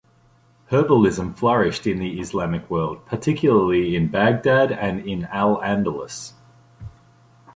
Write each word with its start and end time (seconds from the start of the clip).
Herbalism 0.71 1.37
flourished 1.37 1.85
in 1.85 1.99
the 1.99 2.19
Islamic 2.19 2.71
world, 2.71 3.05
particularly 3.05 3.95
in 3.95 4.07
Baghdad 4.07 4.71
and 4.71 5.07
in 5.07 5.25
Al-Andalus. 5.25 6.33